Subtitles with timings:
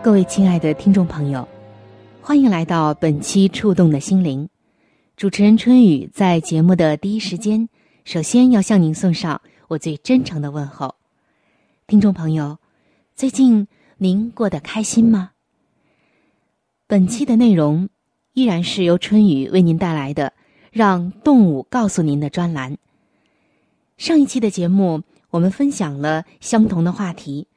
[0.00, 1.46] 各位亲爱的听众朋友，
[2.22, 4.44] 欢迎来到本期《触动的心灵》。
[5.16, 7.68] 主持人春雨在节目的第一时间，
[8.04, 10.94] 首先要向您送上我最真诚的问候。
[11.88, 12.58] 听众朋友，
[13.16, 15.32] 最近您过得开心吗？
[16.86, 17.88] 本期的内容
[18.34, 20.32] 依然是由春雨为您带来的
[20.70, 22.78] “让动物告诉您”的专栏。
[23.96, 27.48] 上一期的节目我们分享了相同的话题，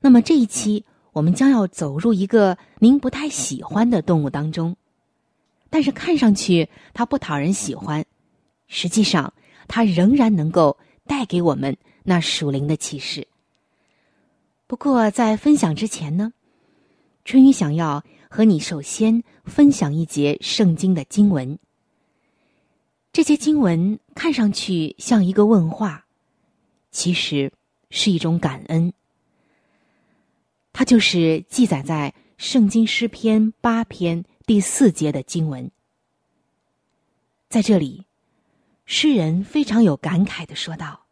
[0.00, 4.76] 那么这一期我们将要走入一个您不太喜欢的动物当中。
[5.68, 8.04] 但是看上去它不讨人喜欢，
[8.66, 9.32] 实际上
[9.68, 13.26] 它仍然能够带给我们那属灵的启示。
[14.66, 16.32] 不过在分享之前呢，
[17.24, 21.58] 春雨想要和你首先分享一节圣经的经文。
[23.12, 26.06] 这些经文看上去像一个问话，
[26.92, 27.52] 其实
[27.90, 28.92] 是一种感恩。
[30.72, 34.24] 它就是记载在圣经诗篇八篇。
[34.46, 35.70] 第四节的经文，
[37.48, 38.06] 在这里，
[38.84, 41.06] 诗人非常有感慨的说道：“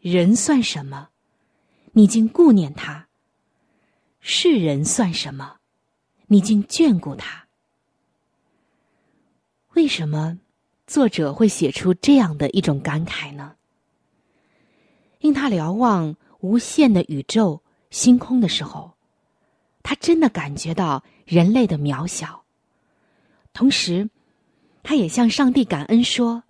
[0.00, 1.10] 人算什么？
[1.92, 3.08] 你竟顾念他；
[4.20, 5.58] 世人算什么？
[6.28, 7.46] 你竟眷顾他？
[9.74, 10.38] 为什么
[10.86, 13.56] 作者会写出这样的一种感慨呢？
[15.18, 17.62] 因他瞭望无限的宇宙
[17.94, 18.92] 星空的时候，
[19.82, 22.44] 他真的感觉到。”人类的渺小，
[23.54, 24.10] 同时，
[24.82, 26.44] 他也向上帝感恩说：“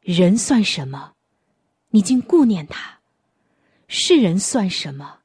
[0.00, 1.12] 人算什么？
[1.90, 3.00] 你竟顾念他；
[3.86, 5.18] 世人算什么？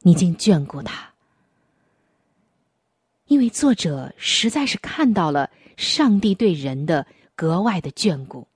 [0.00, 1.10] 你竟眷顾他。”
[3.28, 8.46] 因为作者实在是看到了上帝对人的格外的眷顾，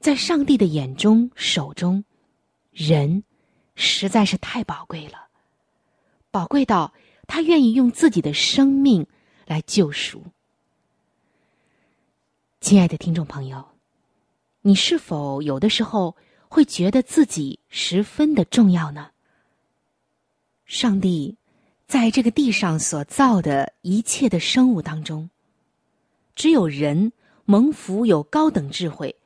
[0.00, 2.02] 在上帝的眼中、手中，
[2.72, 3.22] 人
[3.76, 5.28] 实在是太宝贵了，
[6.32, 6.92] 宝贵到。
[7.28, 9.04] 他愿意用自己的生命
[9.46, 10.22] 来救赎。
[12.60, 13.66] 亲爱的听众朋友，
[14.62, 16.16] 你是否有的时候
[16.48, 19.10] 会觉得自己十分的重要呢？
[20.66, 21.36] 上帝
[21.88, 25.28] 在这个地上所造的一切的生物当中，
[26.36, 27.12] 只有人
[27.44, 29.16] 蒙福有高等智慧，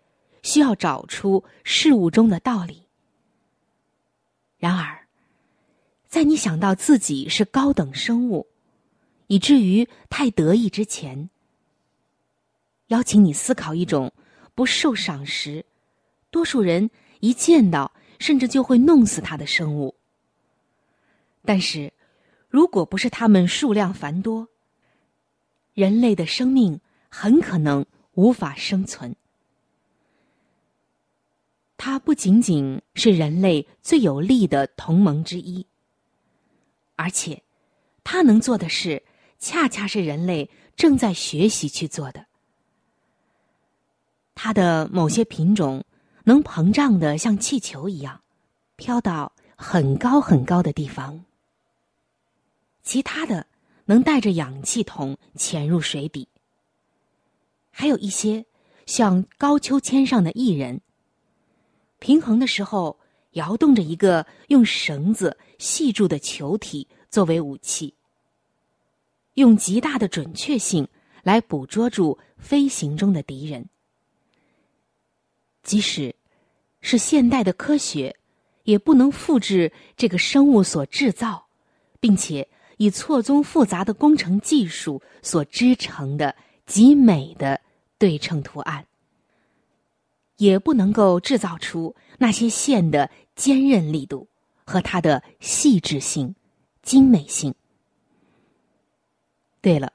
[0.43, 2.87] 需要找出事物中的道理。
[4.61, 4.97] 然而。
[6.07, 8.49] 在你想到自己是高等生物，
[9.29, 11.31] 以至于太得意之前，
[12.89, 14.13] 邀请你思考一种
[14.57, 15.65] 不受赏识、
[16.29, 16.91] 多数人
[17.21, 19.95] 一见到甚至就会弄死它的生物。
[21.45, 21.93] 但是，
[22.49, 24.49] 如果不是他们数量繁多，
[25.75, 29.15] 人类的生命很可能无法生存。
[31.83, 35.67] 它不仅仅是人类最有力的同盟之一。
[36.95, 37.43] 而且，
[38.05, 39.03] 他能做的事，
[39.39, 42.27] 恰恰是人类正在学习去做的。
[44.35, 45.83] 它的某些品种
[46.25, 48.21] 能膨胀的像气球一样，
[48.77, 51.25] 飘到很高很高的地方；
[52.83, 53.47] 其他的
[53.87, 56.29] 能带着氧气筒潜入水底；
[57.71, 58.45] 还有一些
[58.85, 60.83] 像高秋千上的艺人，
[62.01, 62.99] 平衡的时候。
[63.35, 67.95] 摇动着一个用绳子系住的球体作为武器，
[69.35, 70.89] 用极大的准确性
[71.23, 73.69] 来捕捉住飞行中的敌人。
[75.63, 76.13] 即使
[76.81, 78.17] 是现代的科学，
[78.65, 81.47] 也不能复制这个生物所制造，
[82.01, 82.49] 并且
[82.79, 86.35] 以错综复杂的工程技术所织成的
[86.67, 87.61] 极美的
[87.97, 88.85] 对称图案。
[90.41, 94.27] 也不能够制造出那些线的坚韧力度，
[94.65, 96.35] 和它的细致性、
[96.83, 97.55] 精美性。
[99.61, 99.93] 对了，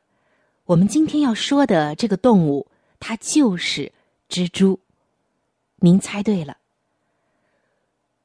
[0.66, 2.68] 我们今天要说的这个动物，
[3.00, 3.92] 它就是
[4.30, 4.80] 蜘蛛。
[5.78, 6.58] 您猜对了。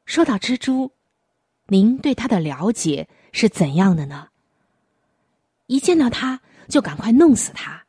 [0.04, 0.92] 说到蜘蛛，
[1.68, 4.28] 您对它的了解是怎样的呢？
[5.68, 7.86] 一见到它就赶快弄死它。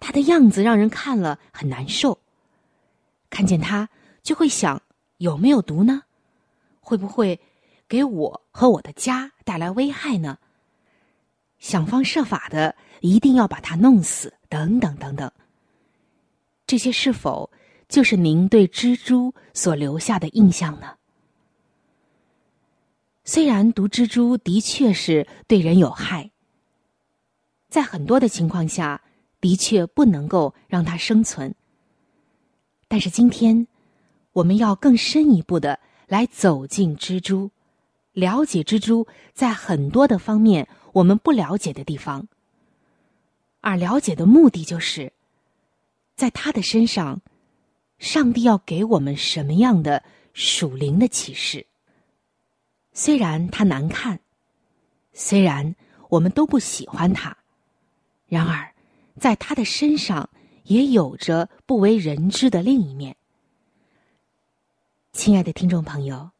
[0.00, 2.18] 它的样子让人看了很难受。
[3.32, 3.88] 看见它
[4.22, 4.82] 就会想
[5.16, 6.02] 有没有毒呢？
[6.80, 7.40] 会不会
[7.88, 10.36] 给我和我的家带来危害呢？
[11.58, 15.32] 想方设法的一定要把它弄死，等等等等。
[16.66, 17.50] 这些是否
[17.88, 20.98] 就是您对蜘蛛所留下的印象呢？
[23.24, 26.30] 虽然毒蜘蛛的确是对人有害，
[27.70, 29.00] 在很多的情况下，
[29.40, 31.54] 的确不能够让它生存。
[32.92, 33.66] 但是今天，
[34.34, 37.50] 我们要更深一步的来走进蜘蛛，
[38.12, 42.28] 了解蜘蛛在很多的方面我们不了解的地方，
[43.62, 45.10] 而了解的目的就是，
[46.16, 47.22] 在他的身上，
[47.98, 50.04] 上帝要给我们什么样的
[50.34, 51.64] 属灵的启示。
[52.92, 54.20] 虽然它难看，
[55.14, 55.74] 虽然
[56.10, 57.34] 我们都不喜欢它，
[58.28, 58.70] 然而，
[59.18, 60.28] 在它的身上
[60.64, 63.16] 也有着不为人知的另一面。
[65.12, 66.30] 亲爱的听众朋友，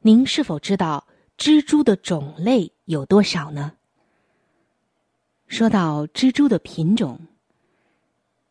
[0.00, 1.06] 您是否知道
[1.38, 3.72] 蜘蛛的种类有多少呢？
[5.46, 7.20] 说到蜘蛛的品种，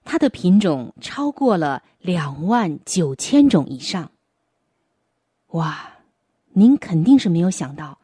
[0.03, 4.11] 它的品种超过了两万九千种以上。
[5.47, 5.91] 哇！
[6.57, 7.99] 您肯定是没有想到，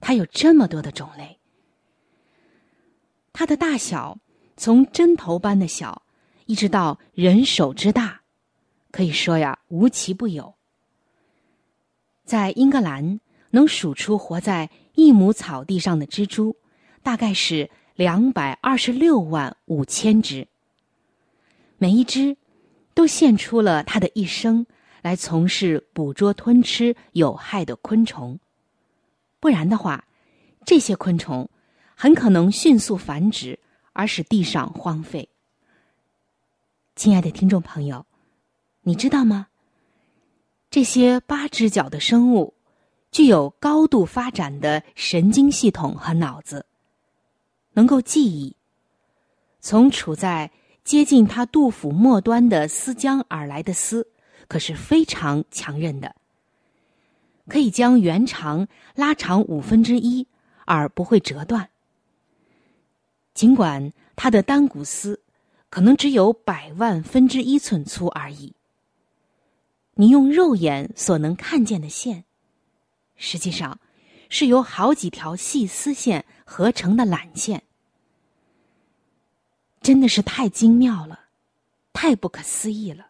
[0.00, 1.38] 它有这么多的种类。
[3.32, 4.18] 它的大小
[4.56, 6.02] 从针头般的小，
[6.46, 8.20] 一直到人手之大，
[8.90, 10.54] 可以说呀无奇不有。
[12.24, 13.20] 在英格兰，
[13.50, 16.56] 能数出活在一亩草地上的蜘蛛，
[17.02, 20.48] 大概是两百二十六万五千只。
[21.78, 22.36] 每一只，
[22.94, 24.66] 都献出了它的一生。
[25.02, 28.38] 来从事捕捉、吞吃有害的昆虫，
[29.38, 30.02] 不然的话，
[30.64, 31.46] 这些昆虫
[31.94, 33.58] 很可能迅速繁殖，
[33.92, 35.28] 而使地上荒废。
[36.96, 38.06] 亲爱的听众朋友，
[38.82, 39.48] 你知道吗？
[40.70, 42.54] 这些八只脚的生物
[43.10, 46.66] 具有高度发展的神经系统和脑子，
[47.72, 48.54] 能够记忆。
[49.60, 50.50] 从处在
[50.84, 54.06] 接近它肚腹末端的丝浆而来的丝。
[54.46, 56.14] 可是非常强韧的，
[57.48, 60.28] 可以将原长拉长五分之一，
[60.66, 61.70] 而不会折断。
[63.32, 65.18] 尽管它的单股丝
[65.74, 68.54] 可能只有百万分之一寸粗而已，
[69.94, 72.22] 你用肉眼所能看见的线，
[73.16, 73.80] 实际上
[74.28, 77.64] 是由好几条细丝线合成的缆线，
[79.82, 81.24] 真的是太精妙了，
[81.92, 83.08] 太不可思议了。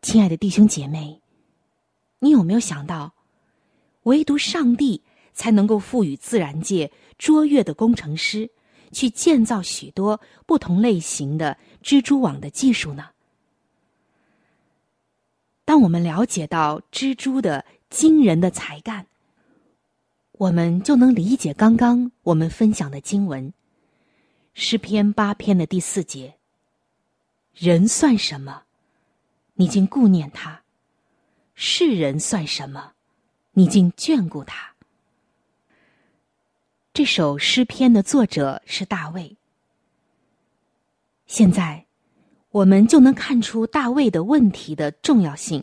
[0.00, 1.20] 亲爱的弟兄姐妹，
[2.20, 3.14] 你有没有想到，
[4.04, 5.02] 唯独上帝
[5.34, 8.48] 才能够赋予自然界卓越的工程师
[8.92, 13.10] 去建造许多不同类型的蜘蛛网的技术呢？
[15.64, 19.06] 当我们了解到蜘蛛的惊人的才干，
[20.32, 23.52] 我们就能理解刚刚我们分享的经文，
[24.54, 26.34] 诗篇八篇的第四节
[27.54, 28.62] ：“人算什么？”
[29.60, 30.62] 你竟顾念他，
[31.54, 32.92] 世人算什么？
[33.52, 34.67] 你竟眷顾他。
[36.98, 39.36] 这首诗篇的作者是大卫。
[41.28, 41.86] 现在，
[42.50, 45.62] 我们就能看出大卫的问题的重要性。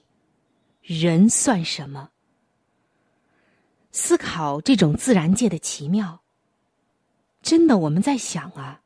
[0.81, 2.09] 人算什么？
[3.91, 6.21] 思考这种自然界的奇妙，
[7.41, 8.79] 真的我们在想啊，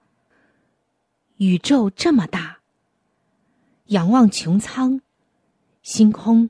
[1.38, 2.62] 宇宙这么大。
[3.90, 5.00] 仰望穹苍，
[5.84, 6.50] 星空，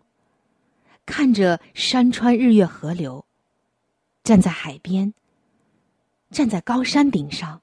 [1.06, 3.26] 看着山川日月河流，
[4.24, 5.14] 站在海边，
[6.32, 7.62] 站在高山顶上，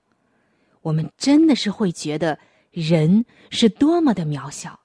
[0.83, 2.39] 我们真的是会觉得
[2.71, 4.81] 人是多么的渺小。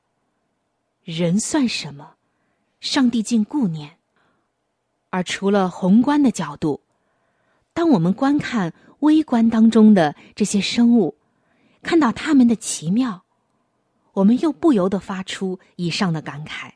[1.03, 2.15] 人算什么？
[2.79, 3.97] 上帝竟顾念。
[5.09, 6.81] 而除了宏观的角度，
[7.73, 11.17] 当我们观看微观当中的这些生物，
[11.81, 13.23] 看到它们的奇妙。
[14.13, 16.73] 我们又不由得发出以上的感慨：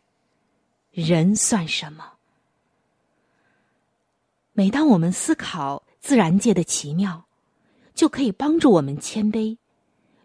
[0.91, 2.13] 人算什么？
[4.53, 7.25] 每当我们思考自然界的奇妙，
[7.95, 9.57] 就可以帮助我们谦卑，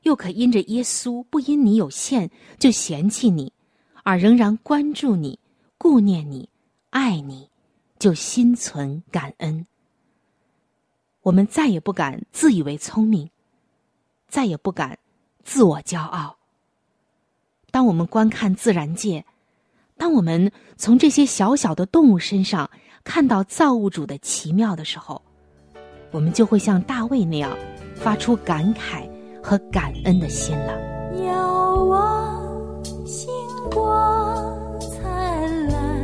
[0.03, 3.51] 又可因着耶稣不因你有限就嫌弃你，
[4.03, 5.39] 而仍然关注你、
[5.79, 6.51] 顾念你、
[6.91, 7.49] 爱你、
[7.99, 9.67] 就心存感恩。
[11.23, 13.31] 我们再也不敢自以为聪明，
[14.29, 14.99] 再也不敢
[15.45, 16.37] 自我骄傲。
[17.71, 19.25] 当我们观看自然界，
[19.97, 22.71] 当我们从这些小小的动物身上
[23.03, 25.23] 看到造物主的奇妙的时候，
[26.11, 27.57] 我们就会像大卫那样
[27.95, 29.09] 发出感慨
[29.43, 30.73] 和感恩的心了。
[31.25, 33.31] 遥望星
[33.71, 36.01] 光灿烂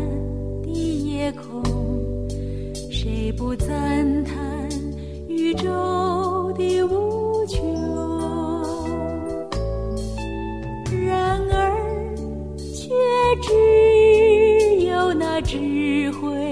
[0.63, 1.63] 的夜空，
[2.91, 4.37] 谁不赞叹
[5.29, 7.75] 宇宙的无穷？
[11.05, 12.17] 然而，
[12.57, 12.91] 却
[13.43, 16.46] 只有那智慧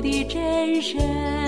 [0.00, 1.39] 的真身。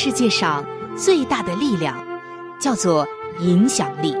[0.00, 0.64] 世界上
[0.96, 1.98] 最大的力量
[2.60, 3.04] 叫做
[3.40, 4.14] 影响力。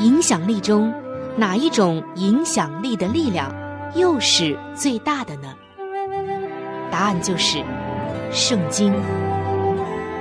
[0.00, 0.92] 影响力中，
[1.34, 3.50] 哪一种影响力的力量
[3.94, 5.54] 又是最大的呢？
[6.90, 7.64] 答案就是
[8.30, 8.92] 圣经。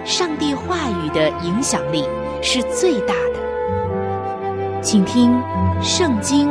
[0.05, 2.05] 上帝话语的影响力
[2.41, 4.81] 是最大的。
[4.81, 5.33] 请听
[5.83, 6.47] 《圣经》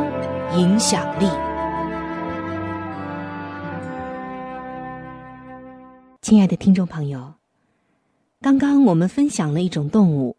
[0.55, 1.27] 影响力。
[6.21, 7.33] 亲爱的听众朋友，
[8.43, 10.35] 刚刚我们分享了一种动物，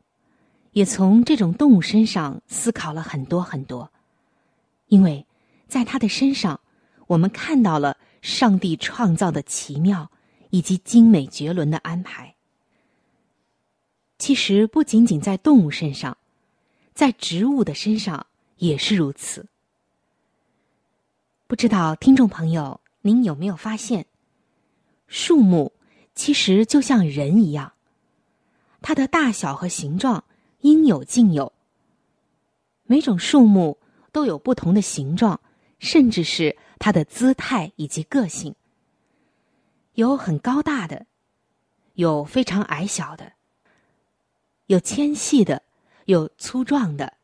[0.72, 3.90] 也从这种动物身上思考了很多很多，
[4.88, 5.24] 因为
[5.68, 6.60] 在它的身上，
[7.06, 10.10] 我们看到了上帝创造的奇妙
[10.50, 12.34] 以及精美绝伦的安排。
[14.18, 16.18] 其实不仅仅在动物身上，
[16.92, 18.26] 在植物的身上
[18.58, 19.46] 也是如此。
[21.46, 24.04] 不知道听众朋友您有没有发现，
[25.06, 25.72] 树木
[26.14, 27.72] 其实就像人一样，
[28.86, 30.22] 它的大小和形状
[30.60, 31.50] 应有尽有。
[32.82, 33.78] 每种树木
[34.12, 35.40] 都有不同的形状，
[35.78, 38.54] 甚至是它的姿态以及个性。
[39.94, 41.06] 有很高大的，
[41.94, 43.32] 有非常矮小的，
[44.66, 45.62] 有纤细的，
[46.04, 47.14] 有粗壮的，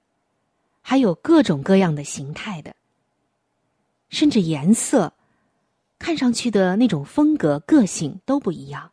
[0.80, 2.74] 还有各种各样的形态的，
[4.08, 5.12] 甚至颜色。
[5.98, 8.92] 看上去的那种风格、个性都不一样，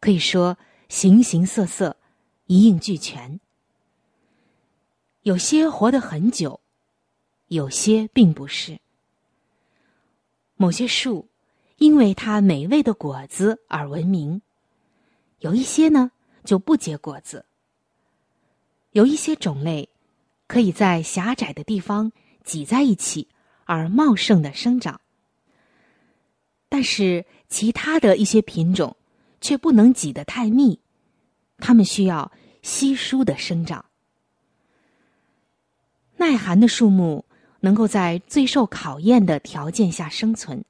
[0.00, 0.58] 可以说
[0.92, 1.96] 形形色色，
[2.48, 3.40] 一应俱全。
[5.22, 6.60] 有些活得很久，
[7.48, 8.78] 有些并不是。
[10.54, 11.26] 某些树
[11.78, 14.42] 因为它美味的果子而闻名，
[15.38, 16.12] 有一些呢
[16.44, 17.46] 就不结果子。
[18.90, 19.88] 有一些种类
[20.46, 22.12] 可以在狭窄的地方
[22.44, 23.26] 挤在一起
[23.64, 25.00] 而茂盛的生长。
[26.68, 28.94] 但是其他的一些品种
[29.42, 30.80] 却不能挤得太密，
[31.58, 32.32] 它们需要
[32.62, 33.84] 稀疏的生长。
[36.16, 37.26] 耐寒的树木
[37.60, 40.64] 能够在最受考验的条件下生存，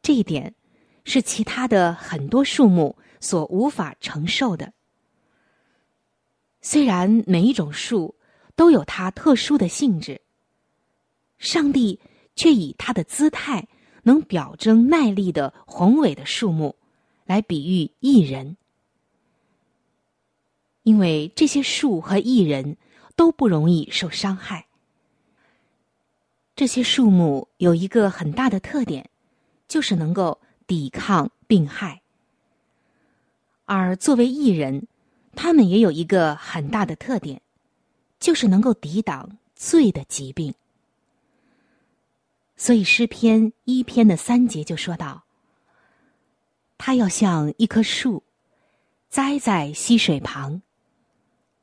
[0.00, 0.54] 这一点
[1.04, 4.72] 是其他的很多树木所无法承受的。
[6.62, 8.14] 虽然每一种树
[8.56, 10.22] 都有它特殊的性质，
[11.38, 12.00] 上帝
[12.34, 13.68] 却以它的姿态。
[14.04, 16.74] 能表征耐力的宏伟的树木，
[17.28, 18.56] 来比喻艺人，
[20.82, 22.78] 因为这些树和艺人
[23.16, 24.66] 都不容易受伤害。
[26.56, 29.10] 这些树木有一个很大的特点，
[29.68, 32.00] 就是能够抵抗病害。
[33.66, 34.88] 而作为艺人，
[35.36, 37.42] 他们也有一个很大的特点，
[38.18, 40.54] 就是能够抵挡罪的疾病。
[42.56, 45.24] 所以诗篇一篇的三节就说到
[46.78, 48.22] ：“他要像一棵树，
[49.10, 50.62] 栽在溪水旁，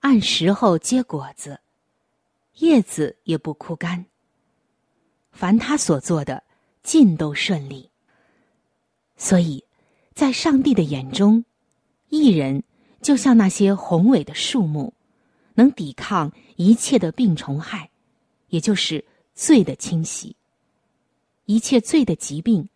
[0.01, 1.61] 按时候结果子，
[2.57, 4.05] 叶子也不枯干。
[5.31, 6.43] 凡他所做的，
[6.83, 7.89] 尽都顺利。
[9.17, 9.63] 所以，
[10.13, 11.43] 在上帝的眼中，
[12.09, 12.63] 一人
[13.01, 14.93] 就像那些宏伟的树木，
[15.55, 17.89] 能抵抗一切的病虫害，
[18.49, 19.03] 也就是
[19.33, 20.35] 罪的侵袭。”
[21.47, 22.67] 一切罪的疾病，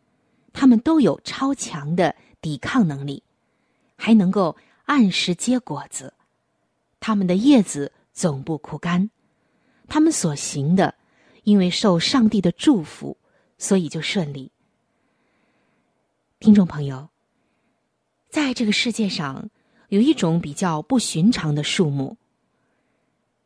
[0.53, 3.23] 他们都有超强的抵抗能力，
[3.95, 4.55] 还能够
[4.85, 6.13] 按时结果子。
[6.99, 9.09] 他们的叶子总不枯干，
[9.87, 10.95] 他们所行的，
[11.43, 13.17] 因为受上帝的祝福，
[13.57, 14.51] 所以就顺利。
[16.39, 17.09] 听众朋友，
[18.29, 19.49] 在这个世界上
[19.89, 22.17] 有一种比较不寻常的树木，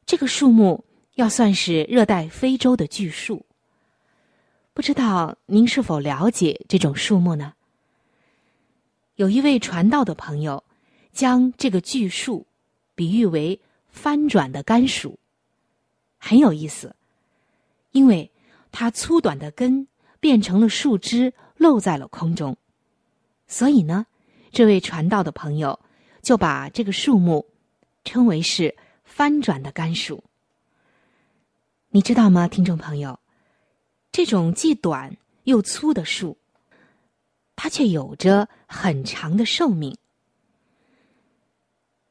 [0.05, 0.83] 这个树木
[1.15, 3.45] 要算是热带非洲的巨树。
[4.73, 7.53] 不知道您是否了解这种树木呢？
[9.15, 10.63] 有一位传道的朋友，
[11.11, 12.47] 将这个巨树
[12.95, 15.19] 比喻为翻转的甘薯，
[16.17, 16.95] 很有意思，
[17.91, 18.31] 因为
[18.71, 19.87] 它粗短的根
[20.19, 22.57] 变成了树枝，露在了空中，
[23.47, 24.07] 所以呢，
[24.51, 25.79] 这位传道的朋友
[26.23, 27.45] 就把这个树木
[28.03, 30.23] 称为是翻转的甘薯。
[31.89, 33.19] 你知道吗，听众朋友？
[34.11, 36.37] 这种既短又粗的树，
[37.63, 39.97] 它却有着很长的寿命。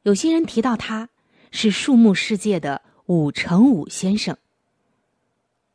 [0.01, 1.09] 有些人提到它
[1.51, 4.35] 是树木世界的五乘五先生，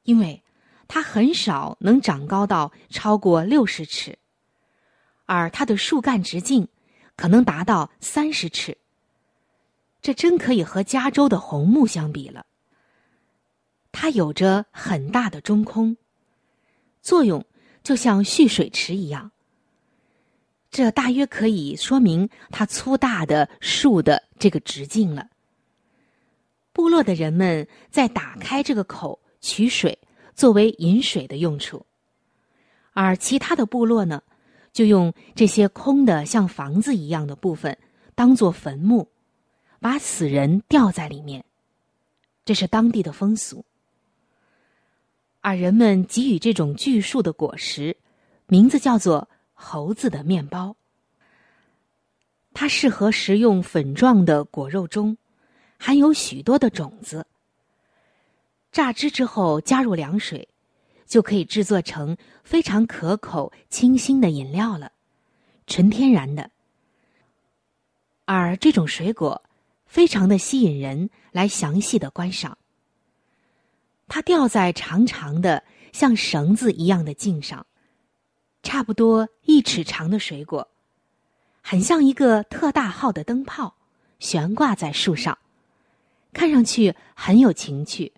[0.02, 0.42] 因为
[0.88, 4.18] 它很少能长高到超过六十尺，
[5.26, 6.66] 而它的树干直径
[7.14, 8.76] 可能达到三十尺。
[10.02, 12.46] 这真可以和加州的红木相比了。
[13.92, 15.96] 它有着很大的中空。
[17.00, 17.46] 作用
[17.84, 19.30] 就像蓄水池一样，
[20.70, 25.28] 这大约可以说明它粗大的树的这个直径了。
[26.72, 29.98] 部落的人们在打开这个口取水，
[30.34, 31.84] 作为饮水的用处，
[32.92, 34.22] 而其他的部落呢，
[34.72, 37.76] 就用这些空的像房子一样的部分
[38.14, 39.08] 当做坟墓，
[39.80, 41.44] 把死人吊在里面，
[42.44, 43.64] 这是当地的风俗。
[45.40, 47.96] 而人们给予这种巨树的果实，
[48.46, 49.28] 名字叫做
[49.60, 50.76] “猴子的面包”。
[52.54, 55.16] 它适合食用粉状的果肉中，
[55.78, 57.26] 含有许多的种子。
[58.70, 60.48] 榨汁之后加入凉水，
[61.06, 64.92] 就可以制作成非常可口、清新的饮料了，
[65.66, 66.50] 纯天然的。
[68.24, 69.42] 而这种水果
[69.86, 72.56] 非常的吸引人，来详细的观赏。
[74.06, 77.66] 它吊在长长的像绳子一样的茎上，
[78.62, 80.68] 差不多一尺长的水果，
[81.62, 83.74] 很像一个特大号的灯泡，
[84.18, 85.38] 悬挂在树上，
[86.34, 88.12] 看上去很有情趣。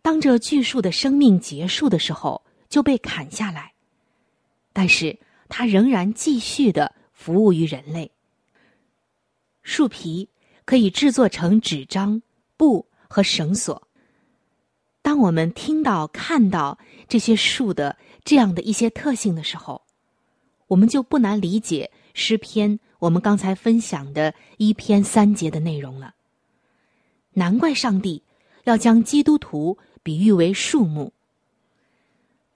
[0.00, 3.72] 当这巨树的生命结束的时候，就被砍下来，
[4.72, 8.12] 但是它仍然继续的服务于人类。
[9.64, 10.28] 树皮
[10.64, 12.22] 可以制作成纸张、
[12.56, 13.88] 布和绳索。
[15.02, 19.82] 当我们听到、看到这些树的这样的一些特性的时候，
[20.66, 26.14] 我们就不难理解诗篇我们刚才分享的一篇三节的内容了。
[27.34, 28.22] 难怪上帝
[28.64, 31.12] 要将基督徒比喻为树木，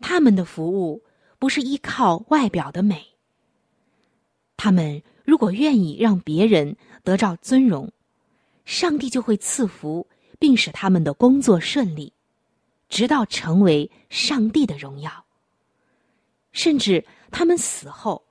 [0.01, 1.03] 他们的服务
[1.39, 3.07] 不是依靠外表的美，
[4.57, 7.93] 他们如果愿意让别人得到尊荣，
[8.65, 10.07] 上帝就会赐福，
[10.39, 12.13] 并使他们的工作顺利。
[12.89, 15.27] 直到成为上帝的荣耀，
[16.53, 18.25] 甚至他们死后，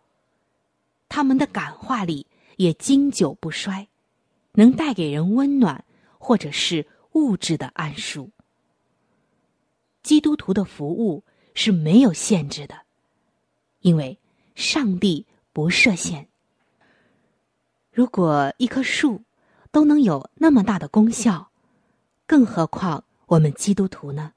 [1.08, 2.27] 他们的感化力
[2.58, 3.88] 也经久不衰，
[4.53, 5.86] 能带给人温暖，
[6.17, 8.30] 或者是物质的安舒。
[10.03, 12.82] 基督徒的服务是没有限制的，
[13.82, 14.17] 因为
[14.56, 16.27] 上帝不设限。
[17.91, 19.23] 如果一棵树
[19.71, 21.51] 都能有那么大的功效，
[22.25, 24.34] 更何况我们基督徒呢？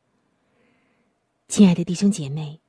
[1.49, 2.60] 亲爱的弟兄姐妹，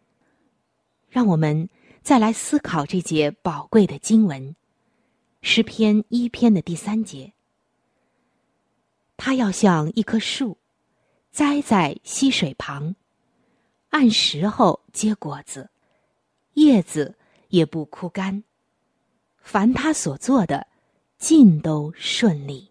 [1.12, 1.70] 让我们
[2.02, 4.56] 再来思考这节宝贵的经文，
[5.42, 7.34] 诗篇一篇的第三节。
[9.18, 10.58] 他要像一棵树，
[11.30, 12.96] 栽在溪水旁，
[13.90, 15.70] 按时候结果子，
[16.54, 17.16] 叶子
[17.50, 18.44] 也不枯干。
[19.42, 20.66] 凡他所做的，
[21.18, 22.71] 尽都顺利。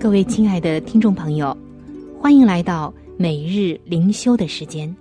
[0.00, 1.54] 各位亲爱的听众朋友，
[2.18, 4.96] 欢迎来到每日灵修的时间。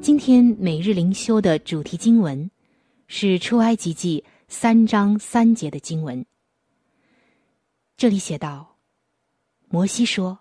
[0.00, 2.50] 今天每日灵修的主题经文
[3.08, 6.24] 是出埃及记三章三节的经文。
[7.98, 8.78] 这里写道
[9.68, 10.38] ：“摩西说，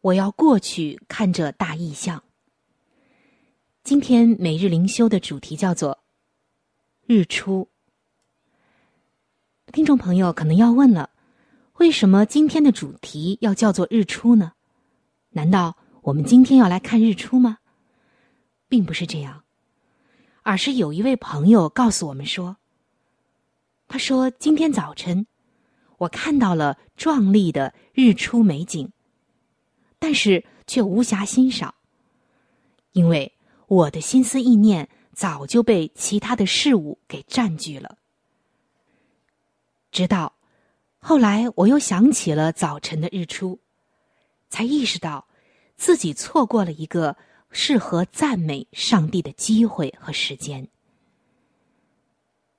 [0.00, 2.24] 我要过去看这大异象。”
[3.84, 6.00] 今天每日灵修的主题叫做
[7.06, 7.68] “日出”。
[9.72, 11.10] 听众朋友可能要问了。
[11.78, 14.52] 为什么今天的主题要叫做日出呢？
[15.30, 17.58] 难道我们今天要来看日出吗？
[18.68, 19.44] 并不是这样，
[20.42, 22.56] 而是有一位朋友告诉我们说
[23.86, 25.26] ：“他说今天早晨
[25.98, 28.90] 我看到了壮丽的日出美景，
[30.00, 31.72] 但是却无暇欣赏，
[32.90, 33.32] 因为
[33.68, 37.98] 我的心思意念早就被其他的事物给占据了，
[39.92, 40.34] 直到。”
[41.08, 43.58] 后来，我又想起了早晨的日出，
[44.50, 45.26] 才意识到
[45.74, 47.16] 自己错过了一个
[47.50, 50.68] 适合赞美上帝的机会和时间。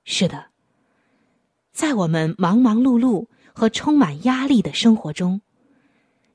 [0.02, 0.46] 是的，
[1.70, 5.40] 在我们忙忙碌碌和充满压力的生活中，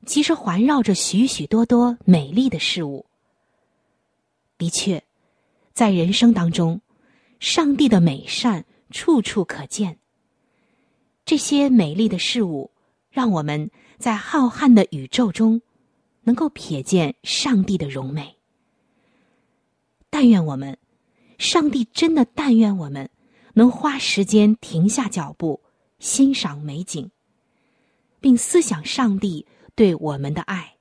[0.06, 3.06] 其实环绕着许许多多美丽的事物。
[4.58, 5.04] 的确，
[5.74, 6.80] 在人生当中，
[7.42, 10.00] 上帝的美善处处可见。
[11.26, 12.72] 这些美丽的事物，
[13.10, 15.60] 让我们在浩瀚的宇宙中，
[16.22, 18.38] 能够瞥见上帝的荣美。
[20.12, 20.78] 但愿我们，
[21.40, 23.10] 上帝真的但愿我们，
[23.56, 25.64] 能花时间停下脚步，
[25.98, 27.10] 欣赏美景，
[28.22, 30.76] 并思想上帝对我们的爱。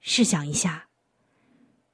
[0.00, 0.86] 试想一下，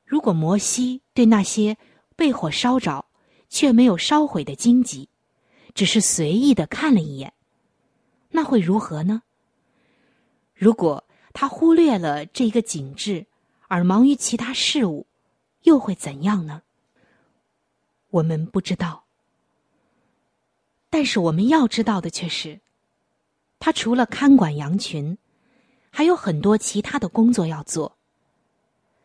[0.04, 1.78] 如果摩西对那些
[2.16, 3.06] 被火烧着
[3.48, 5.08] 却没有烧毁的荆棘，
[5.74, 7.32] 只是随意的看了一眼，
[8.30, 9.22] 那会如何呢？
[10.54, 13.26] 如果他忽略了这个景致，
[13.68, 15.06] 而忙于其他事物，
[15.62, 16.62] 又会怎样呢？
[18.10, 19.04] 我们不知道。
[20.90, 22.60] 但是我们要知道的却是，
[23.58, 25.16] 他除了看管羊群，
[25.90, 27.98] 还有很多其他的工作要做。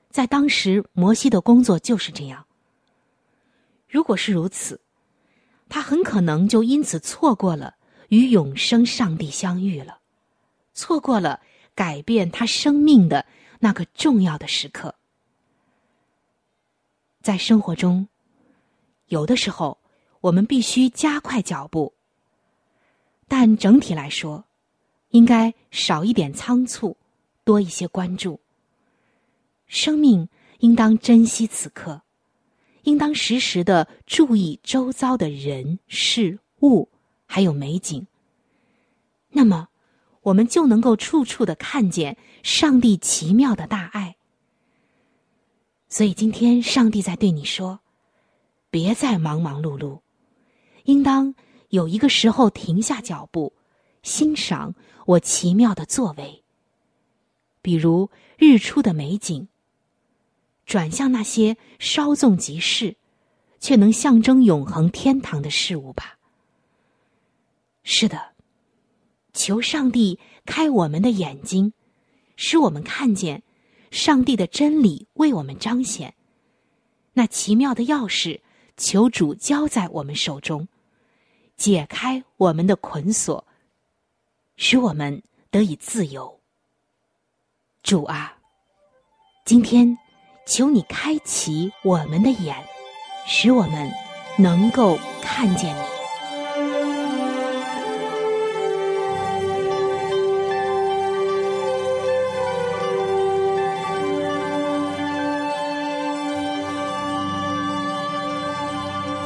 [0.09, 2.45] 在当时，摩西的工作就是这样。
[3.87, 4.79] 如果是如此，
[5.69, 7.75] 他很可能就因此错过了
[8.09, 9.99] 与永生上帝相遇了，
[10.73, 11.39] 错过了
[11.73, 13.25] 改变他生命的
[13.59, 14.93] 那个重要的时刻。
[17.21, 18.07] 在生活中，
[19.07, 19.79] 有的时候
[20.21, 21.93] 我们必须加快脚步，
[23.27, 24.45] 但整体来说，
[25.09, 26.95] 应该少一点仓促，
[27.43, 28.39] 多一些关注。
[29.65, 32.02] 生命应当珍惜此刻，
[32.83, 36.89] 应当时时的注意周遭的人事物，
[37.25, 38.05] 还有美景。
[39.29, 39.69] 那么，
[40.21, 44.15] 我们就能够处处的看见上帝奇妙的大爱。
[45.87, 47.79] 所以，今天上帝在对你说
[48.69, 50.01] ：“别再忙忙碌碌，
[50.83, 51.33] 应当
[51.69, 53.53] 有一个时候停下脚步，
[54.01, 56.43] 欣赏我奇妙的作为。
[57.61, 59.47] 比如日出的美景。”
[60.65, 62.95] 转向那些稍纵即逝，
[63.59, 66.17] 却能象征永恒天堂的事物吧。
[67.83, 68.33] 是的，
[69.33, 71.73] 求上帝开我们的眼睛，
[72.37, 73.43] 使我们看见
[73.91, 76.13] 上帝的真理为我们彰显。
[77.13, 78.39] 那奇妙的钥匙，
[78.77, 80.67] 求主交在我们手中，
[81.57, 83.45] 解开我们的捆锁，
[84.55, 85.21] 使我们
[85.51, 86.39] 得以自由。
[87.83, 88.37] 主啊，
[89.45, 89.97] 今天。
[90.45, 92.53] 求你开启我们的眼，
[93.25, 93.89] 使我们
[94.37, 95.81] 能够看见你。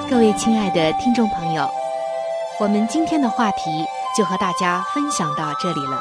[0.07, 1.67] 各位亲爱的听众朋友，
[2.59, 5.99] 我们今天的话题就和大家分享到这里了。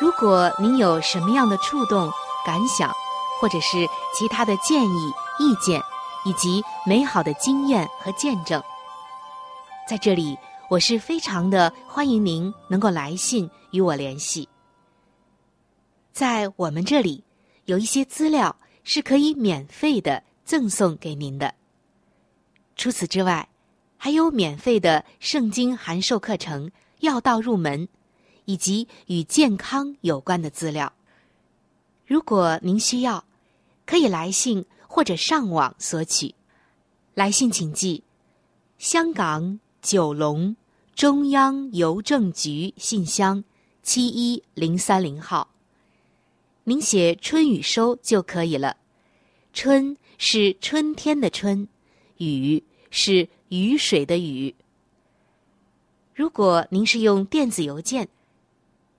[0.00, 2.10] 如果您有什么样的触动、
[2.44, 2.90] 感想，
[3.42, 5.82] 或者是其他的建议、意见，
[6.24, 8.62] 以及美好的经验和见证，
[9.88, 10.38] 在这里
[10.70, 14.48] 我是非常的欢迎您能够来信与我联系。
[16.12, 17.24] 在我们这里
[17.64, 21.52] 有一些资料是可以免费的赠送给您的。
[22.76, 23.48] 除此之外，
[23.96, 27.88] 还有免费的圣经函授课程、要道入门，
[28.44, 30.92] 以及与健康有关的资料。
[32.06, 33.24] 如果您需要。
[33.84, 36.34] 可以来信或者上网索取。
[37.14, 38.02] 来信请寄：
[38.78, 40.56] 香港九龙
[40.94, 43.44] 中央邮政局信箱
[43.82, 45.50] 七一零三零号。
[46.64, 48.76] 您写“春雨收”就可以了。
[49.52, 51.68] 春是春天的春，
[52.18, 54.54] 雨是雨水的雨。
[56.14, 58.08] 如果您是用电子邮件，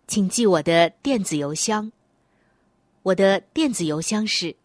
[0.08, 1.92] 请记我的电子邮箱。
[3.02, 4.56] 我的电子邮箱是。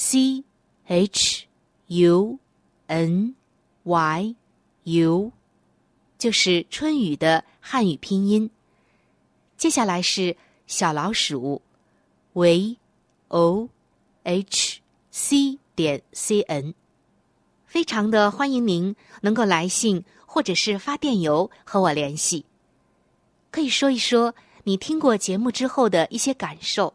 [0.00, 0.44] C
[0.86, 1.48] h
[1.88, 2.38] u
[2.86, 3.34] n
[3.82, 4.36] y
[4.84, 5.32] u，
[6.16, 8.48] 就是春雨的汉语拼音。
[9.56, 10.36] 接下来是
[10.68, 11.62] 小老鼠
[12.34, 12.76] v
[13.26, 13.68] o
[14.22, 14.80] h
[15.10, 16.74] c 点 c n，
[17.66, 22.44] 非常的欢迎您能够来信或者是发电邮和我联系，
[23.50, 26.94] 可以说一说你听过节目之后的一些感受。